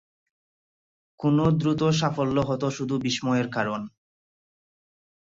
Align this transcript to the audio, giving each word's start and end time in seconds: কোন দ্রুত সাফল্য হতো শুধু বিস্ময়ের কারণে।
কোন 1.19 1.37
দ্রুত 1.59 1.81
সাফল্য 1.99 2.37
হতো 2.49 2.67
শুধু 2.77 2.95
বিস্ময়ের 3.05 3.47
কারণে। 3.49 3.87